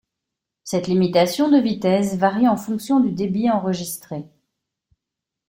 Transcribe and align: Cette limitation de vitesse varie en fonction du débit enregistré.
Cette 0.63 0.87
limitation 0.87 1.47
de 1.51 1.59
vitesse 1.59 2.15
varie 2.15 2.47
en 2.47 2.57
fonction 2.57 2.99
du 3.01 3.11
débit 3.11 3.51
enregistré. 3.51 4.25